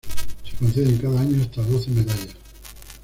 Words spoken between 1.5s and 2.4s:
doce medallas.